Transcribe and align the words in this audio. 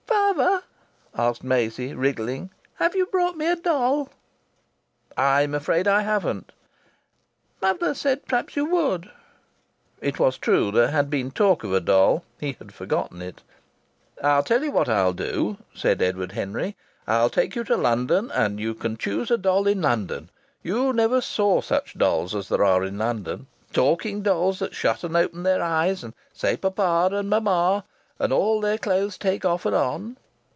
"Fahver," 0.07 0.63
asked 1.15 1.43
Maisie, 1.43 1.93
wriggling, 1.93 2.51
"have 2.75 2.95
you 2.95 3.05
brought 3.05 3.35
me 3.35 3.47
a 3.47 3.55
doll?" 3.57 4.09
"I'm 5.17 5.53
afraid 5.53 5.87
I 5.89 6.01
haven't." 6.03 6.53
"Mother 7.61 7.93
said 7.93 8.25
p'r'aps 8.25 8.55
you 8.55 8.63
would." 8.65 9.11
It 9.99 10.19
was 10.19 10.37
true 10.37 10.71
there 10.71 10.89
had 10.89 11.09
been 11.09 11.31
talk 11.31 11.65
of 11.65 11.73
a 11.73 11.81
doll; 11.81 12.23
he 12.39 12.53
had 12.53 12.73
forgotten 12.73 13.21
it. 13.21 13.41
"I 14.23 14.41
tell 14.41 14.63
you 14.63 14.71
what 14.71 14.87
I'll 14.87 15.11
do," 15.13 15.57
said 15.75 16.01
Edward 16.01 16.31
Henry. 16.31 16.77
"I'll 17.07 17.29
take 17.29 17.55
you 17.57 17.65
to 17.65 17.75
London, 17.75 18.31
and 18.31 18.57
you 18.57 18.73
can 18.73 18.95
choose 18.95 19.29
a 19.31 19.37
doll 19.37 19.67
in 19.67 19.81
London. 19.81 20.29
You 20.63 20.93
never 20.93 21.19
saw 21.21 21.59
such 21.59 21.97
dolls 21.97 22.33
as 22.33 22.47
there 22.47 22.63
are 22.63 22.83
in 22.85 22.97
London 22.97 23.47
talking 23.73 24.21
dolls 24.21 24.59
that 24.59 24.73
shut 24.73 25.03
and 25.03 25.17
open 25.17 25.43
their 25.43 25.61
eyes 25.61 26.03
and 26.05 26.13
say 26.33 26.55
papa 26.55 27.09
and 27.11 27.29
mamma, 27.29 27.83
and 28.17 28.31
all 28.31 28.61
their 28.61 28.77
clothes 28.77 29.17
take 29.17 29.43
off 29.43 29.65
and 29.65 29.75
on." 29.75 30.15